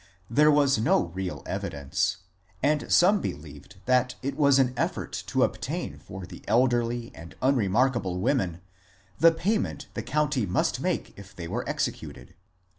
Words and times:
There 0.31 0.49
was 0.49 0.79
no 0.79 1.09
real 1.09 1.43
evidence, 1.45 2.17
and 2.63 2.91
some 2.91 3.21
believed 3.21 3.75
that 3.85 4.15
it 4.23 4.35
was 4.35 4.57
an 4.57 4.73
effort 4.75 5.11
to 5.27 5.43
obtain 5.43 5.99
for 5.99 6.25
the 6.25 6.43
elderly 6.47 7.11
and 7.13 7.35
unmarketable 7.39 8.19
women 8.19 8.61
the 9.19 9.31
payment 9.31 9.89
the 9.93 10.01
county 10.01 10.47
must 10.47 10.79
make 10.79 11.13
if 11.19 11.35
they 11.35 11.47
were 11.47 11.69
executed. 11.69 12.33